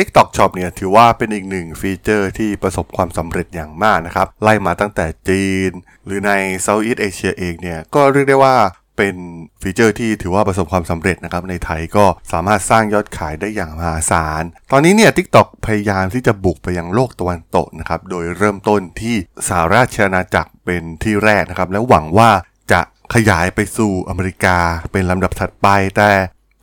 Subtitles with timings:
[0.00, 5.70] TikTok Shop เนี่ยถือว่าเป็นอีกหนึ่งฟีเจอร์ที่ประสบความสำเร็จอย่างมากนะครับ ไล่มาตั้งแต่จีน
[6.06, 6.32] หรือใน
[6.66, 8.56] Southeast Asia เองเนี่ยก็เรียกได้ว่า
[8.96, 9.16] เป็น
[9.62, 14.42] ฟีเจอร์ที่ถือว่าประสบความสำเร็จนะครับในไทยก็สามารถสร้างยอดขายได้อย่างมหาศาล
[14.72, 19.16] ตอนนี้เนี่ย TikTok พยายามที่จะบุกไปยังโลกตะวันตกนะครับโดยเริ่มต้นที่
[19.48, 22.30] สหราชอาณาจักรเป็นที่แรกนะครับและหวังว่า
[22.72, 22.80] จะ
[23.14, 24.58] ขยายไปสู่อเมริกา
[24.92, 26.10] เป็นลำดับถัดไปแต่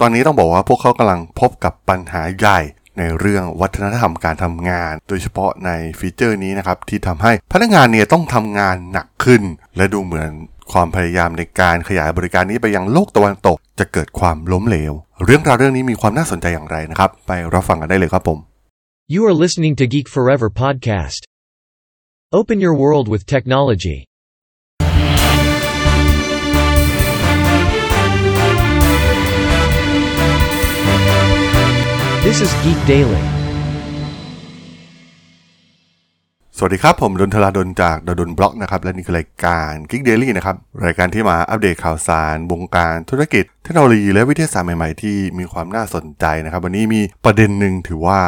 [0.01, 2.59] ตอนนี้ต้องบอกว่าพวกเขากำลังพบกับปัญหาใหญ่
[2.99, 9.41] ในเรื่องวัฒนธรรมการทำงาน โดยเฉพาะในฟีเจอร์นี้นะครับที่ทำให้พนักงานเนี่ยต้องทำงานหนักขึ้น
[9.77, 10.29] และดูเหมือน
[10.71, 14.93] ความพยายามในการขยายบริการนี้ไปยังโลกตะวันตก จะเกิดความล้มเหลว
[15.25, 18.39] เรื่องราวเรื่องนี้มีความน่าสนใจอย่างไรนะครับ ไปรับฟังกันได้เลยครับผม
[19.15, 21.21] You are listening to Geek Forever podcast.
[22.39, 24.06] Open your world with technology.
[32.29, 33.23] This is Geek Daily.
[36.57, 48.19] สวัสดีครับ ผมดนทลาดนจากดนบล็อกนะครับ และนี่คือรายการ Geek Daily นะครับ รายการที่มาอัปเดตข่าวสาร วงการธุรกิจ เทคโนโลยีและวิทยาศาสตร์ใหม่ ๆ ที่มีความน่าสนใจนะครับ วันนี้มีประเด็นหนึ่งถือว่า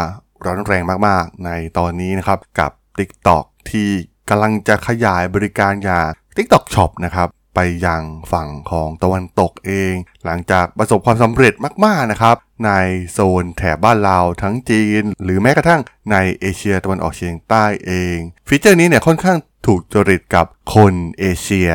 [0.45, 3.89] ร้อนแรงมาก ๆ ในตอนนี้นะครับ กับ TikTok ที่
[4.29, 7.29] กำลังจะขยายบริการอย่าง TikTok Shop นะครับ
[7.61, 9.93] ไปยังฝั่งของตะวันตกเอง
[10.25, 11.53] หลังจากประสบความสำเร็จ
[11.85, 12.35] มากๆนะครับ
[12.65, 12.71] ใน
[13.11, 21.71] โซนแถบบ้านเราทั้งจีน หรือแม้กระทั่งในเอเชียตะวันออกเฉียงใต้เอง feature นี้เนี่ยค่อนข้างถูกจริตกับคนเอเชีย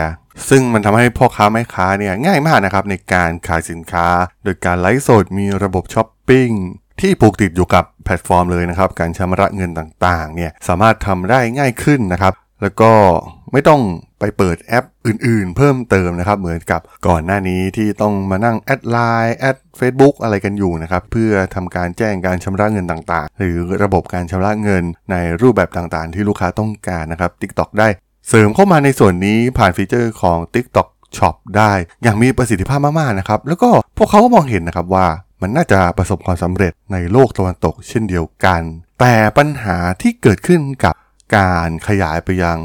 [0.49, 4.09] ซึ่งมันทำให้พ่อค้าแม่ค้าเนี่ยง่ายมากนะครับในการขายสินค้า
[4.45, 6.49] โดยการไลฟ์สดมีระบบช้อปปิ้ง
[7.01, 12.93] ที่ผูกติดอยู่กับแพลตฟอร์มเลยนะครับ การชำระเงินต่างๆเนี่ยสามารถทำได้ง่ายขึ้นนะครับ แล้วก็
[13.55, 13.83] ไม่ต้อง
[14.21, 27.89] ไปเปิดแอปอื่นๆ เพิ่มเติมนะครับ เหมือนกับก่อนหน้านี้ที่ต้องมานั่งแอดไลน์แอด Facebook อะไรกันอยู่นะครับ เพื่อทำการแจ้งการชำระเงินต่างๆ หรือระบบการชำระเงินในรูปแบบต่างๆ ที่ลูกค้าต้องการนะครับ TikTok ได้
[28.29, 31.73] เสริมเข้ามาในส่วนนี้ผ่าน feature ของ TikTok Shop ได้
[32.03, 35.07] อย่างมีประสิทธิภาพมากๆนะครับ แล้วก็พวกเขาก็มองเห็นนะครับว่า
[35.43, 38.63] มันน่าจะประสบความสำเร็จในโลกตะวันตกเช่นเดียวกัน
[39.01, 40.95] แต่ปัญหาที่เกิดขึ้นกับ
[41.37, 42.59] การขยายไปยัง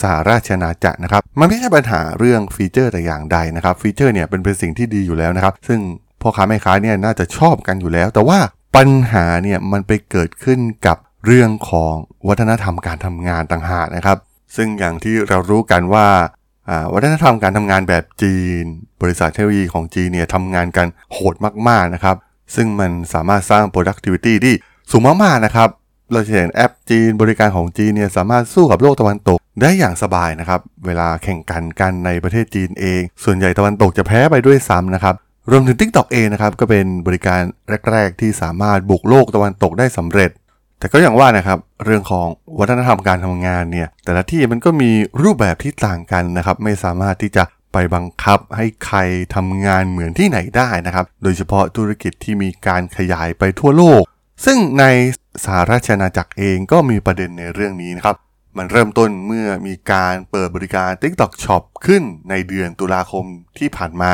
[0.00, 5.80] สหราชอาจักรนะครับ มันไม่ใช่ปัญหาเรื่องฟีเจอร์แต่อย่างใดนะครับ ฟีเจอร์เนี่ยเป็นเป็นสิ่งที่ดีอยู่แล้วนะครับ ซึ่ง
[6.20, 8.38] พ่อค้าแม่ค้าเนี่ยน่าจะชอบกันอยู่แล้ว แต่ว่า
[8.76, 11.94] ปัญหาเนี่ยมันไปเกิดขึ้นกับเรื่องของ
[12.28, 14.18] วัฒนธรรมการทำงานต่างหากนะครับ
[14.56, 16.06] ซึ่งอย่างที่เรารู้กันว่า
[16.92, 18.64] วัฒนธรรมการทำงานแบบจีน
[19.02, 21.34] บริษัทเทคโนโลยีของจีนเนี่ยทำงานกันโหด
[21.68, 22.16] มากๆนะครับ
[22.54, 24.54] ซึ่งมันสามารถสร้าง productivity ที่
[24.90, 25.68] สูงมากๆนะครับ
[26.12, 35.14] เราจะเห็นแอปจีนบริการของจีนเนี่ยสามารถสู้กับโลกตะวันตกได้อย่างสบายนะครับ เวลาแข่งกันกันในประเทศจีนเอง ส่วนใหญ่ตะวันตกจะแพ้ไปด้วยซ้ำนะครับ
[35.50, 37.40] รวมถึง TikTok เองนะครับ ก็เป็นบริการ
[37.90, 40.30] แรก ๆ ที่สามารถบุกโลกตะวันตกได้สำเร็จ
[40.78, 42.26] แต่ก็อย่างว่านะครับ เรื่องของ
[42.58, 44.90] วัฒนธรรมการทำงานเนี่ย แต่ละที่มันก็มี
[45.22, 48.98] รูปแบบที่ต่างกันนะครับ ไม่สามารถที่จะไปบังคับให้ใคร
[49.34, 54.02] ทำงานเหมือนที่ไหนได้นะครับ โดยเฉพาะธุรกิจที่มีการขยายไปทั่วโลก
[54.44, 54.84] ซึ่งใน
[55.44, 58.16] สหราชอาณาจักรเองก็มีประเด็นในเรื่องนี้นะครับ
[58.58, 63.24] มันเริ่มต้นเมื่อมีการเปิดบริการ TikTok Shop ขึ้นในเดือนตุลาคม
[63.58, 64.12] ที่ผ่านมา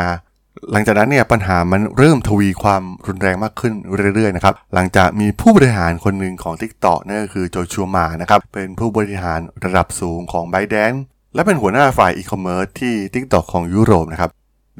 [0.73, 3.75] หลังจากนั้นเนี่ยปัญหามันเริ่มทวีความรุนแรงมากขึ้น
[4.15, 10.99] เรื่อยๆนะครับ หลังจากมีผู้บริหารคนหนึ่งของ TikTok นั่นก็คือโจชัวมานะครับ เป็นผู้บริหารระดับสูงของ b y d a n c e
[11.35, 14.31] และเป็นหัวหน้าฝ่ายอีคอมเมิร์ซที่ TikTok ของยุโรปนะครับ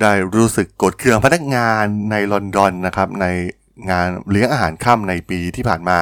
[0.01, 3.27] ได้รู้สึกกดเคืองพนักงานในลอนดอนนะครับใน
[3.91, 5.99] งานเลี้ยงอาหารค่ำในปีที่ผ่านมา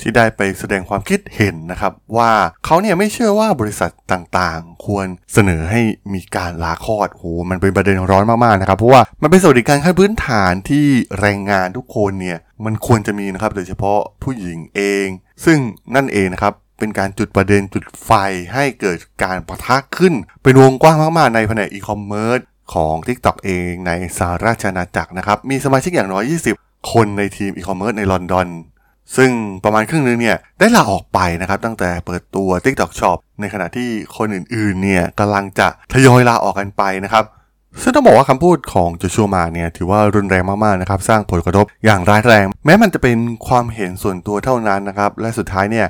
[0.00, 2.32] ที่ได้ไปแสดงความคิดเห็นนะครับ ว่า
[2.64, 5.80] เขาเนี่ยไม่เชื่อว่าบริษัทต่างๆ ควรเสนอให้
[6.14, 10.86] มีการลาคลอดโหมันเป็นประเด็นร้อนมากๆนะครับ เพราะว่ามันเป็นสวัสดิการขั้นพื้นฐานที่
[11.20, 15.06] แรงงานทุกคนเนี่ยมันควรจะมีนะครับโดยเฉพาะผู้หญิงเอง
[15.44, 15.58] ซึ่ง
[15.94, 18.10] นั่นเองนะครับเป็นการจุดประเด็นจุดไฟ
[18.54, 22.40] ให้เกิดการปะทะขึ้น เป็นวงกว้างมากๆในแผนกอีคอมเมิร์ซ
[22.74, 28.48] ของ TikTok เองในสหราชอาณาจักรนะครับ มีสมาชิกอย่างน้อย 20 คนในทีมอีคอมเมิร์ซในลอนดอน
[29.16, 29.30] ซึ่ง
[29.64, 37.24] ประมาณครึ่งนึงเนี่ยได้ลาออกไปนะครับ ตั้งแต่เปิดตัว TikTok Shop ในขณะที่คนอื่นๆเนี่ยกำลังจะทยอยลาออกกันไปนะครับ
[37.82, 43.18] ซึ่งต้องบอกว่าคำพูดของโจชัวมาเนี่ยถือว่ารุนแรงมากๆนะครับ สร้างผลกระทบอย่างร้ายแรง แม้มันจะเป็น
[43.48, 45.86] ความเห็นส่วนตัวเท่านั้นนะครับ และสุดท้ายเนี่ย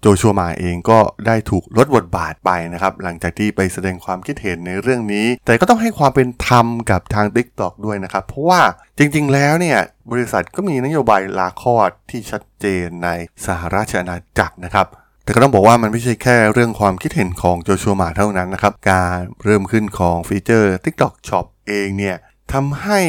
[0.00, 8.60] โจชัวมาเองก็ได้ถูกลดบทบาทไปนะครับ หลังจากที่ไปแสดงความคิดเห็นในเรื่องนี้ แต่ก็ต้องให้ความเป็นธรรมกับทาง TikTok ด้วยนะครับ เพราะว่า
[8.98, 9.78] จริงๆ แล้วเนี่ย
[10.12, 13.08] บริษัทก็มีนโยบายลาคลอดที่ชัดเจนใน
[13.46, 14.86] สหราชอาณาจักรนะครับ
[15.24, 22.16] แต่ก็ต้องบอกว่ามันไม่ใช่แค่เรื่องความคิดเห็นของโจชัวมาเท่านั้นนะครับ การเริ่มขึ้นของฟีเจอร์ TikTok Shop เองเนี่ย
[22.52, 23.00] ทำให้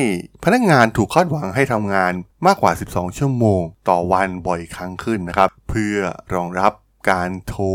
[0.43, 2.13] พนักงานถูกคาดหวังให้ทำงาน
[2.45, 5.97] มากกว่า 12 ชั่วโมง ต่อวันบ่อยครั้งขึ้นนะครับ เพื่อ
[6.33, 6.71] รองรับ
[7.11, 7.65] การโทร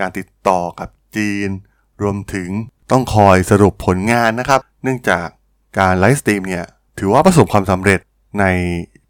[0.00, 1.48] การติดต่อกับจีน
[2.02, 2.50] รวมถึง
[2.90, 5.26] ต้องคอยสรุปผลงานนะครับ เนื่องจาก
[5.78, 6.64] การ live stream เนี่ย
[6.98, 8.00] ถือว่าประสบความสำเร็จ
[8.40, 8.44] ใน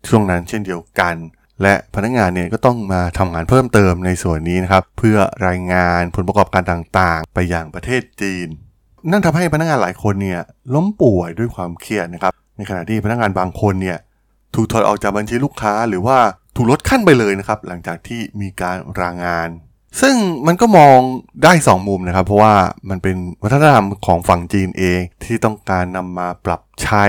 [0.09, 1.15] ช่วงนั้นเช่นเดียวกัน
[1.63, 8.49] และพนักงานเนี่ยก็ต้องมาทำงานเพิ่มเติมในส่วนนี้นะครับ เพื่อรายงานผลประกอบการต่างๆ ไปยังประเทศจีน
[9.11, 10.41] นั่นทำให้พนักงานหลายคนเนี่ย
[10.75, 13.99] ล้มป่วยด้วยความเครียดนะครับ ในขณะที่พนักงานบางคนเนี่ย
[14.55, 16.19] ถูกถอดออกจากบัญชีลูกค้า หรือว่า
[16.57, 19.49] ถูกลดขั้นไปเลยนะครับ หลังจากที่มีการรางาน
[20.01, 20.17] ซึ่ง
[20.47, 20.99] มันก็มอง
[21.45, 22.55] ได้ 2 มุมนะครับ เพราะว่า
[22.91, 27.05] มันเป็นวัฒนธรรมของฝั่งจีนเองที่ต้องการนำมาปรับใช้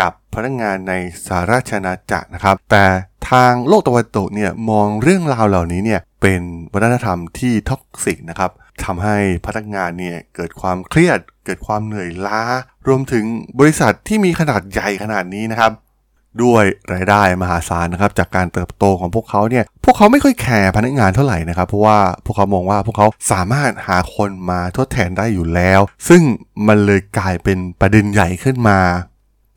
[0.00, 0.92] กับพนักงานใน
[1.26, 2.84] สหราชอาณาจักรนะครับ แต่
[3.30, 6.40] ทางโลกตะวันตกเนี่ยมองเรื่องราวเหล่านี้เนี่ยเป็น
[6.72, 8.50] วัฒนธรรมที่ toxic นะครับ
[8.84, 12.40] ทำให้พนักงานเนี่ยเกิดความเครียด เกิดความเหนื่อยล้า
[12.88, 13.24] รวมถึง
[13.58, 15.72] บริษัทที่มีขนาดใหญ่ขนาดนี้นะครับ
[16.42, 26.22] ด้วยรายได้มหาศาลนะครับ จากการเติบโตของพวกเขาเนี่ยพวกเขาไม่ค่อยแคร์พนักงานเท่าไหร่นะครับ เพราะว่าพวกเขามองว่าพวกเขาสามารถหาคนมาทดแทนได้อยู่แล้ว ซึ่ง
[26.66, 28.80] มันเลยกลายเป็นประเด็นใหญ่ขึ้นมา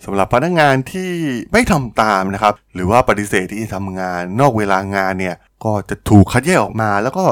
[0.05, 1.11] สำหรับพนักงานที่
[1.53, 7.25] ไม่ทำตามนะครับ หรือว่าปฏิเสธที่จะทำงานนอกเวลางานเนี่ยก็จะถูกคัดแยกออกมา แล้วก็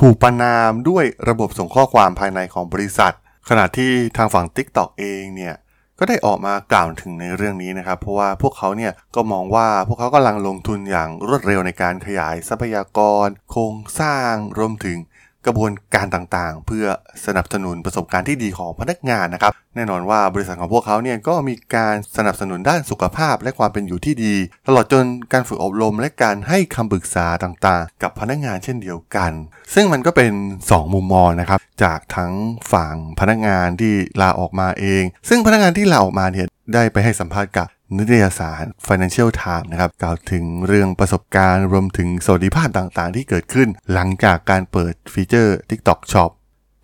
[0.00, 3.14] ถูกประนามด้วยระบบส่งข้อความภายในของบริษัท
[3.48, 5.54] ขณะที่ทางฝั่ง TikTok เองเนี่ย
[5.98, 14.98] ก็ได้ออกมากล่าวถึงในเรื่องนี้นะครับ เพราะว่าพวกเขาเนี่ยก็มองว่าพวกเขากำลังลงทุนอย่างรวดเร็วในการขยายทรัพยากร โครงสร้างรวมถึง
[15.46, 16.86] กระบวนการต่างๆ เพื่อ
[17.26, 24.34] สนับสนุนประสบการณ์ที่ดีของพนักงานนะครับ แน่นอนว่าบริษัทของพวกเขาเนี่ยก็มีการสนับสนุนด้านสุขภาพและความเป็นอยู่ที่ดี
[24.66, 29.32] ตลอดจนการฝึกอบรมและการให้คำปรึกษาต่างๆ กับพนักงานเช่นเดียวกัน
[29.74, 30.32] ซึ่งมันก็เป็น
[30.64, 32.32] 2 มุมมองนะครับ จากทั้ง
[32.72, 37.66] ฝั่งพนักงานที่ลาออกมาเอง ซึ่งพนักงานที่ลาออกมาเนี่ยได้ไปให้สัมภาษณ์กับ
[37.96, 46.30] นิตยสาร Financial Times นะครับกล่าวถึงเรื่องประสบการณ์รวมถึงสวัสดิภาพต่างๆ ที่เกิดขึ้น หลังจากการเปิดฟีเจอร์ TikTok Shop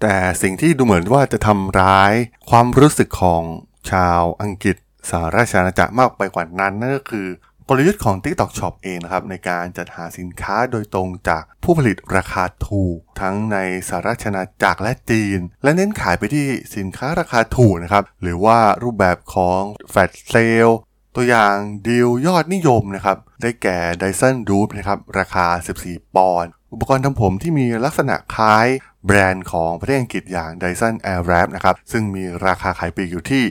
[0.03, 2.13] แต่สิ่งที่ดูเหมือนว่าจะทำร้าย
[2.51, 3.43] ความรู้สึกของ
[3.91, 4.77] ชาวอังกฤษ
[5.11, 7.29] สหราชอาณาจักรมากไปกว่านั้นนั่นก็คือ
[7.69, 13.59] กลยุทธ์ของ TikTok Shop เองนะครับในการจัดหาสินค้าโดยตรงจากผู้ผลิตราคาถูก ทั้งใน
[13.89, 16.47] สหราชอาณาจักรและจีน และเน้นขายไปที่
[16.77, 19.61] สินค้าราคาถูกนะครับหรือว่ารูปแบบของ
[19.91, 20.35] แฟลชเซ
[20.67, 20.69] ล
[21.17, 21.57] ตัวอย่าง
[21.87, 25.47] ดีลยอดนิยมนะครับ ได้แก่ Dyson d o o p นะครับ ราคา
[25.83, 28.67] 14 ปอนด์ อุปกรณ์ทำผมที่มีลักษณะคล้าย
[29.07, 33.45] แบรนด์ของประเทศอังกฤษอย่าง Dyson Airwrap นะครับ ซึ่งมีราคาขายปลีกอยู่ที่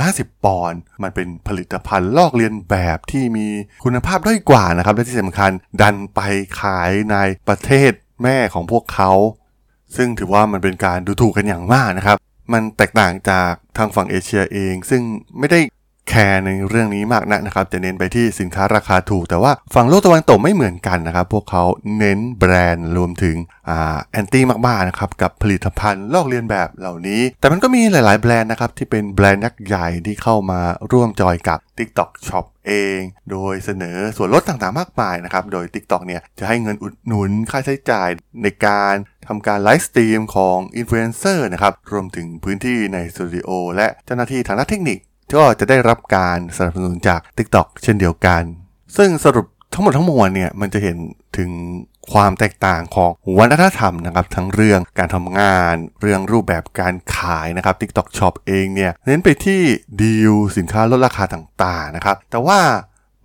[0.00, 3.48] 450 ปอนด์ มันเป็นผลิตภัณฑ์ลอกเลียนแบบที่มี
[3.84, 5.50] คุณภาพด้อยกว่านะครับ และที่สำคัญ
[5.80, 6.20] ดันไป
[6.60, 7.16] ขายใน
[7.48, 9.10] ประเทศแม่ของพวกเขา
[9.96, 12.16] ซึ่งถือว่ามันเป็นการดูถูกกันอย่างมากนะครับ
[12.52, 15.02] มันแตกต่างจากทางฝั่งเอเชียเอง ซึ่ง
[15.38, 15.60] ไม่ได้
[16.14, 21.64] แคร์ในเรื่องนี้มากนักนะครับจะเน้นไปที่สินค้าราคาถูก แต่ว่าฝั่งโลกตะวันตกไม่เหมือนกันนะครับ พวกเขา
[21.98, 23.36] เน้นแบรนด์รวมถึง
[23.66, 30.60] แอนตี้มากๆนะครับกับผลิตภัณฑ์ลอกเลียนแบบเหล่านี้ แต่มันก็มีหลาย ๆ แบรนด์นะครับที่เป็นแบรนด์ยักษ์ใหญ่ที่เข้ามา
[30.92, 33.00] ร่วมจอยกับ TikTok Shop เอง
[33.30, 38.08] โดยเสนอส่วนลดต่างๆ มากมายนะครับ โดย TikTok เนี่ยจะให้เงินอุดหนุนค่าใช้จ่าย
[38.42, 38.94] ในการ
[39.28, 45.00] ทำการ live stream ของอินฟลูเอนเซอร์นะครับ รวมถึงพื้นที่ในสตูดิโอและเจ้าหน้าที่ทางด้านเทคนิค
[45.34, 48.42] ก็จะได้รับการสนับสนุนจาก TikTok เช่นเดียวกัน
[48.96, 50.96] ซึ่งสรุปทั้งหมดทั้งมวลเนี่ยมันจะเห็น
[51.38, 51.50] ถึง
[52.12, 59.62] ความแตกต่างของวัฒนธรรมนะครับทั้งเรื่องการทำงาน เรื่องรูปแบบการขายนะครับ TikTok Shop เองเนี่ยเน้นไปที่
[60.00, 62.60] ดีลสินค้าลดราคาต่างๆนะครับ แต่ว่า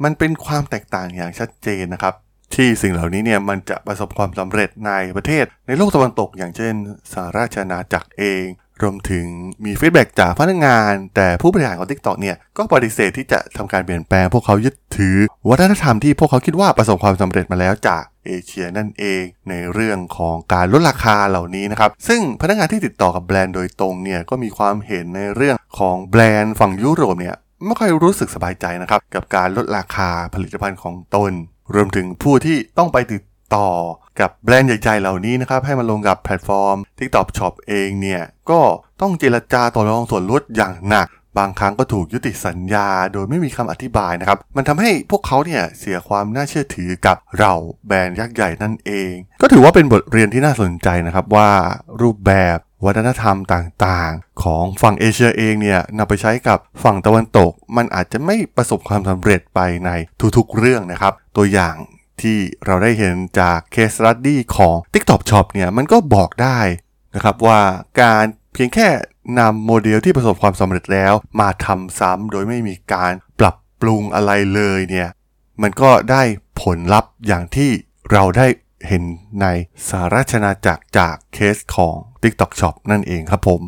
[0.04, 2.14] มันเป็นความแตกต่างอย่างชัดเจนนะครับ
[2.56, 6.74] ที่สิ่งเหล่านี้เนี่ยมันจะประสบความสำเร็จในประเทศ ในโลกตะวันตกอย่างเช่น
[7.14, 8.46] สหราชอาณาจักรเอง
[8.82, 9.26] รวมถึง
[9.66, 15.18] มี feedback จากพนักงาน แต่ผู้บริหารของ TikTok เนี่ยก็ปฏิเสธที่จะทำการเปลี่ยนแปลงพวกเขายึดถือ
[15.50, 31.32] วัฒนธรรมที่พวกเขาคิดว่าประสบความสำเร็จมาแล้วจากเอเชียนั่นเองในเรื่องของการลดราคาเหล่านี้นะครับ ซึ่งพนักงานที่ติดต่อกับแบรนด์โดยตรงเนี่ยก็มีความเห็นในเรื่องของแบรนด์ฝั่งยุโรปเนี่ยไม่ค่อยรู้สึกสบายใจนะครับกับการลดราคาผลิตภัณฑ์ของตน
[31.76, 33.22] รวมถึงผู้ที่ต้องไปติด
[33.56, 33.70] ต่อ
[34.20, 38.62] กับแบรนด์ใหญ่ๆเหล่านี้นะครับให้มาลงกับแพลตฟอร์ม TikTok Shop เองเนี่ยก็
[39.02, 47.54] ต้องเจรจาต่อรองส่วนลดอย่างหนัก บางครั้งก็ถูกยุติสัญญาโดยไม่มีคำอธิบายนะครับ มันทำให้พวกเขาเนี่ยเสียความน่าเชื่อถือกับเหล่า
[47.88, 51.50] แบรนด์ยักษ์ใหญ่นั่นเอง ก็ถือว่าเป็นบทเรียนที่น่าสนใจนะครับว่า
[52.02, 59.90] รูปแบบวัฒนธรรมต่างๆ ของฝั่งเอเชียเองเนี่ยนำไปใช้กับฝั่งตะวันตก มันอาจจะไม่ประสบความสำเร็จไปใน
[60.38, 61.76] ทุกๆเรื่องนะครับ ตัวอย่าง
[62.24, 66.60] ที่เราได้เห็นจากเคส s ั u ดี้ของ TikTok Shop เนี่ยมันก็บอกได้
[67.16, 67.62] นะครับว่า
[68.02, 68.88] การเพียงแค่
[69.40, 75.10] นำโมเดลที่ประสบความสำเร็จแล้ว มาทำซ้ำโดยไม่มีการปรับปรุงอะไรเลยเนี่ย
[75.62, 76.24] มันก็ได้
[76.62, 77.72] ผลลัพธ์อย่างที่
[78.12, 78.48] เราได้
[78.88, 79.04] เห็น
[79.42, 79.46] ใน
[79.90, 83.62] สาราชนาจักรจากเคสของ TikTok Shop นั่นเองครับผม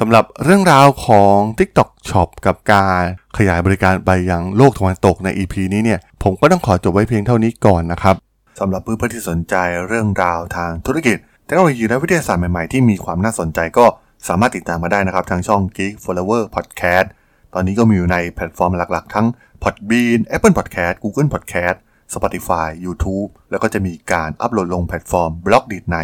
[0.00, 3.02] สำหรับเรื่องราวของ TikTok Shop กับการ
[3.38, 8.14] ขยายบริการไปยังโลกตะวันตกใน EP นี้เนี่ย ผมก็ต้องขอจบไว้เพียงเท่านี้ก่อนนะครับ
[8.60, 9.54] สำหรับเพื่อนๆที่สนใจ
[9.86, 11.16] เรื่องราวทางธุรกิจ
[11.46, 13.86] เทคโนโลยีและวิทยาศาสตร์ใหม่ๆ ที่มีความน่าสนใจก็
[14.28, 17.06] สามารถติดตามมาได้นะครับ ทางช่อง Geek Forever Podcast
[17.54, 19.26] ตอนนี้ก็มีอยู่ในแพลตฟอร์มหลักๆ ทั้ง
[19.62, 21.76] Podbean Apple Podcast Google Podcast
[22.14, 25.96] Spotify YouTube แล้วก็จะมีการอัปโหลดลงแพลตฟอร์ม Blockdit ใน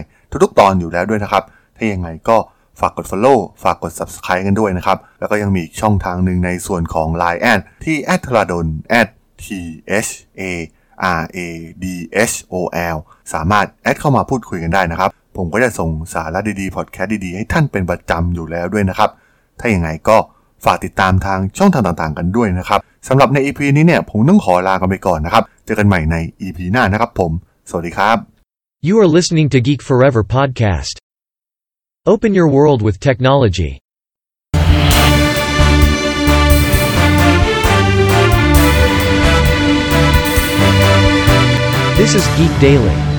[0.43, 1.45] ทุกๆ ตอนอยู่แล้วด้วยนะครับ
[1.77, 2.37] ถ้ายังไงก็
[2.81, 8.67] ฝากกด Follow ฝากกด Subscribe กันด้วยนะครับ แล้วก็ยังมีช่องทางหนึ่งในส่วนของ Line แอดที่ a d ทราดน
[9.45, 9.47] t
[10.07, 10.43] h a
[11.19, 11.47] r a
[11.83, 11.85] d
[12.33, 12.55] h o
[12.95, 12.97] l
[13.33, 19.11] สามารถแอดเข้ามาพูดคุยกันได้นะครับ ผมก็จะส่งสาระดีๆ พอดแคสต์ดีๆ ให้ท่านเป็นประจำอยู่แล้วด้วยนะครับ
[19.61, 20.17] ถ้าอย่างไงก็
[20.65, 27.33] ฝากติดตามทางช่องทางต่างๆ กันด้วยนะครับสำหรับใน EP นี้เนี่ยผมต้องขอลากันไปก่อนนะครับ เจอกันใหม่ใน EP หน้านะครับผม
[27.71, 28.17] สวัสดีครับ
[28.89, 30.95] You are listening to Geek Forever podcast.
[32.13, 33.73] Open your world with technology.
[42.01, 43.10] This is Geek Daily.